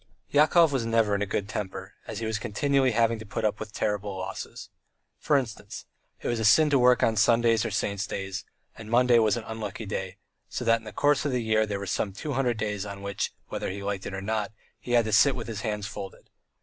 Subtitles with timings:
[0.31, 3.59] Yakov was never in a good temper, as he was continually having to put up
[3.59, 4.71] with terrible losses.
[5.19, 5.85] For instance,
[6.23, 8.43] it was a sin to work on Sundays or Saints' days,
[8.75, 10.17] and Monday was an unlucky day,
[10.49, 13.03] so that in the course of the year there were some two hundred days on
[13.03, 16.31] which, whether he liked it or not, he had to sit with his hands folded.